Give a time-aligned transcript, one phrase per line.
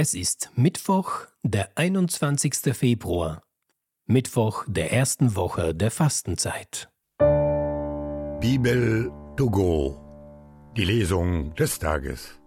[0.00, 2.72] Es ist Mittwoch, der 21.
[2.72, 3.42] Februar,
[4.06, 6.88] Mittwoch der ersten Woche der Fastenzeit.
[8.38, 9.98] Bibel to go,
[10.76, 12.38] die Lesung des Tages.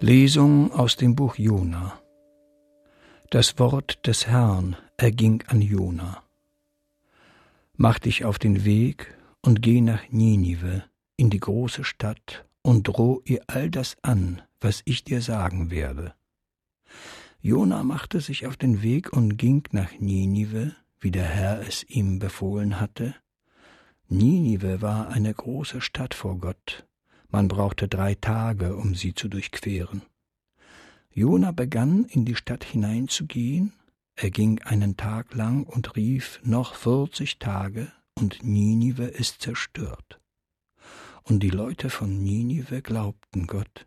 [0.00, 1.98] Lesung aus dem Buch Jona.
[3.30, 6.27] Das Wort des Herrn erging an Jona.
[7.80, 10.82] Mach dich auf den Weg und geh nach Ninive,
[11.16, 16.12] in die große Stadt, und droh ihr all das an, was ich dir sagen werde.
[17.40, 22.18] Jona machte sich auf den Weg und ging nach Ninive, wie der Herr es ihm
[22.18, 23.14] befohlen hatte.
[24.08, 26.84] Ninive war eine große Stadt vor Gott,
[27.28, 30.02] man brauchte drei Tage, um sie zu durchqueren.
[31.12, 33.72] Jona begann, in die Stadt hineinzugehen.
[34.20, 40.20] Er ging einen Tag lang und rief, noch vierzig Tage, und Ninive ist zerstört.
[41.22, 43.86] Und die Leute von Ninive glaubten Gott.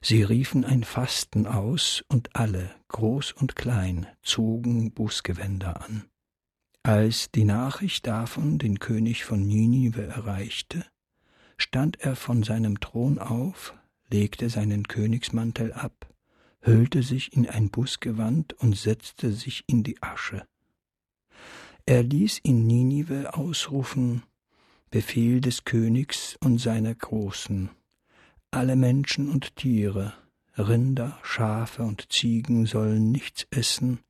[0.00, 6.06] Sie riefen ein Fasten aus, und alle, groß und klein, zogen Bußgewänder an.
[6.82, 10.84] Als die Nachricht davon den König von Ninive erreichte,
[11.56, 13.74] stand er von seinem Thron auf,
[14.10, 16.11] legte seinen Königsmantel ab,
[16.62, 20.46] hüllte sich in ein Bußgewand und setzte sich in die Asche.
[21.84, 24.22] Er ließ in Ninive ausrufen
[24.90, 27.70] Befehl des Königs und seiner Großen.
[28.50, 30.12] Alle Menschen und Tiere,
[30.58, 34.00] Rinder, Schafe und Ziegen sollen nichts essen,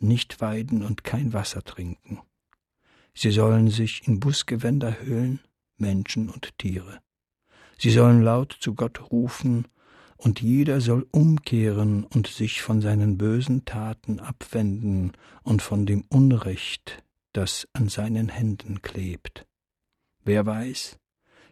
[0.00, 2.20] nicht weiden und kein Wasser trinken.
[3.14, 5.38] Sie sollen sich in Bußgewänder hüllen
[5.76, 7.00] Menschen und Tiere.
[7.78, 9.68] Sie sollen laut zu Gott rufen,
[10.16, 15.12] und jeder soll umkehren und sich von seinen bösen Taten abwenden
[15.42, 19.46] und von dem Unrecht, das an seinen Händen klebt.
[20.24, 20.98] Wer weiß,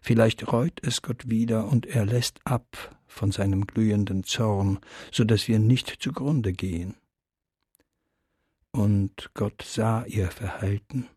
[0.01, 4.78] vielleicht reut es Gott wieder und er lässt ab von seinem glühenden Zorn,
[5.11, 6.95] so dass wir nicht zugrunde gehen.
[8.71, 11.09] Und Gott sah ihr Verhalten,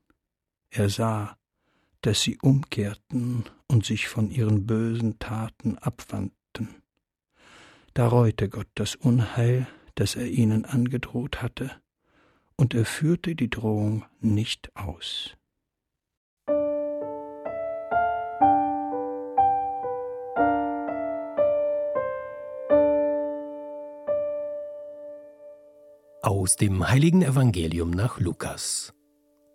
[0.69, 1.38] er sah,
[2.01, 6.81] dass sie umkehrten und sich von ihren bösen Taten abwandten.
[7.95, 11.72] Da reute Gott das Unheil, das er ihnen angedroht hatte,
[12.57, 15.38] und er führte die Drohung nicht aus.
[26.22, 28.94] Aus dem heiligen Evangelium nach Lukas.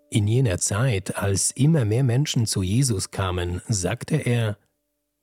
[0.09, 4.56] In jener Zeit, als immer mehr Menschen zu Jesus kamen, sagte er,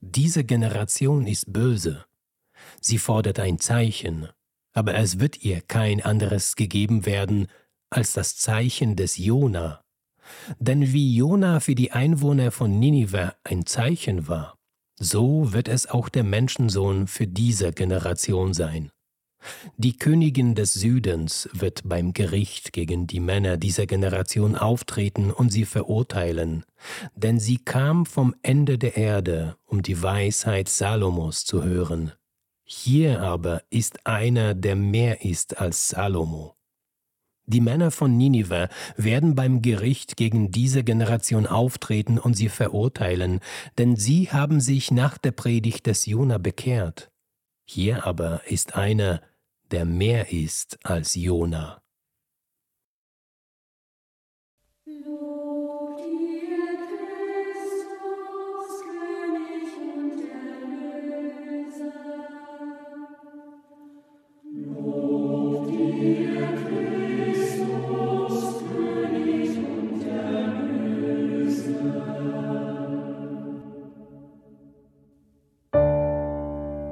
[0.02, 2.06] diese Generation ist böse.
[2.82, 4.30] Sie fordert ein Zeichen,
[4.74, 7.48] aber es wird ihr kein anderes gegeben werden
[7.90, 9.82] als das Zeichen des Jona.
[10.60, 14.58] Denn wie Jona für die Einwohner von Ninive ein Zeichen war,
[15.00, 18.92] so wird es auch der Menschensohn für diese Generation sein.
[19.78, 25.66] Die Königin des Südens wird beim Gericht gegen die Männer dieser Generation auftreten und sie
[25.66, 26.66] verurteilen,
[27.16, 32.14] denn sie kam vom Ende der Erde, um die Weisheit Salomos zu hören.
[32.70, 36.58] Hier aber ist einer, der mehr ist als Salomo.
[37.46, 38.68] Die Männer von Ninive
[38.98, 43.40] werden beim Gericht gegen diese Generation auftreten und sie verurteilen,
[43.78, 47.10] denn sie haben sich nach der Predigt des Jona bekehrt.
[47.64, 49.22] Hier aber ist einer,
[49.72, 51.82] der mehr ist als Jona.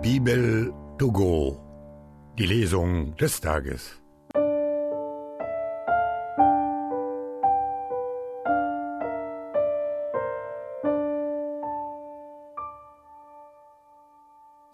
[0.05, 1.59] Bibel to go
[2.37, 3.99] die Lesung des Tages.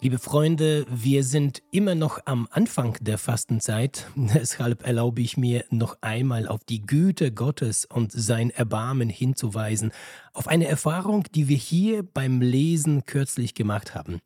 [0.02, 5.96] Liebe Freunde, wir sind immer noch am Anfang der Fastenzeit, deshalb erlaube ich mir noch
[6.02, 9.92] einmal auf die Güte Gottes und sein Erbarmen hinzuweisen,
[10.34, 14.20] auf eine Erfahrung, die wir hier beim Lesen kürzlich gemacht haben.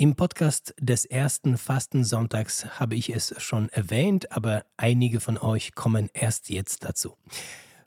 [0.00, 6.08] Im Podcast des ersten Fastensonntags habe ich es schon erwähnt, aber einige von euch kommen
[6.14, 7.16] erst jetzt dazu.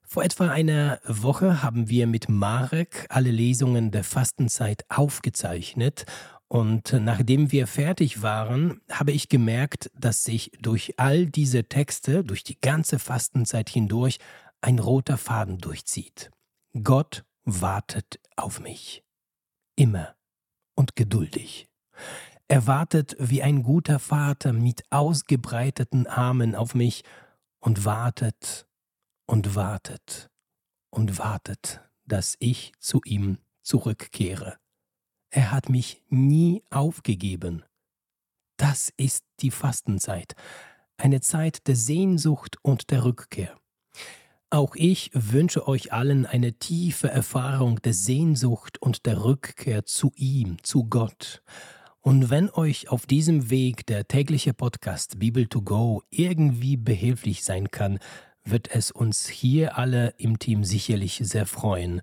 [0.04, 6.04] Vor etwa einer Woche haben wir mit Marek alle Lesungen der Fastenzeit aufgezeichnet
[6.50, 12.44] und nachdem wir fertig waren, habe ich gemerkt, dass sich durch all diese Texte, durch
[12.44, 14.18] die ganze Fastenzeit hindurch,
[14.60, 16.30] ein roter Faden durchzieht.
[16.84, 19.02] Gott wartet auf mich.
[19.78, 20.14] Immer
[20.76, 21.71] und geduldig.
[22.48, 27.04] Er wartet wie ein guter Vater mit ausgebreiteten Armen auf mich
[27.60, 28.68] und wartet
[29.26, 30.30] und wartet
[30.90, 34.58] und wartet, dass ich zu ihm zurückkehre.
[35.30, 37.64] Er hat mich nie aufgegeben.
[38.58, 40.36] Das ist die Fastenzeit,
[40.98, 43.58] eine Zeit der Sehnsucht und der Rückkehr.
[44.50, 50.62] Auch ich wünsche euch allen eine tiefe Erfahrung der Sehnsucht und der Rückkehr zu ihm,
[50.64, 51.42] zu Gott.
[52.02, 57.70] Und wenn euch auf diesem Weg der tägliche Podcast Bibel to Go irgendwie behilflich sein
[57.70, 58.00] kann,
[58.44, 62.02] wird es uns hier alle im Team sicherlich sehr freuen.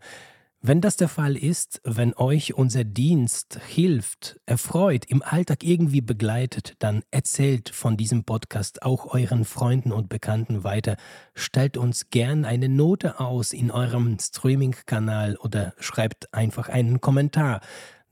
[0.61, 6.75] Wenn das der Fall ist, wenn euch unser Dienst hilft, erfreut, im Alltag irgendwie begleitet,
[6.81, 10.97] dann erzählt von diesem Podcast auch euren Freunden und Bekannten weiter.
[11.35, 17.61] Stellt uns gern eine Note aus in eurem Streaming-Kanal oder schreibt einfach einen Kommentar.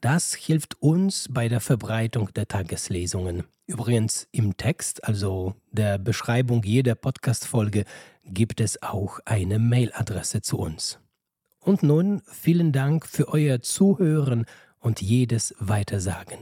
[0.01, 3.45] Das hilft uns bei der Verbreitung der Tageslesungen.
[3.67, 7.85] Übrigens im Text, also der Beschreibung jeder Podcast-Folge,
[8.25, 11.01] gibt es auch eine Mailadresse zu uns.
[11.61, 14.47] Und nun vielen Dank für euer Zuhören
[14.79, 16.39] und jedes Weitersagen.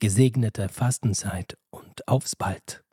[0.00, 2.84] Gesegnete Fastenzeit und aufs bald.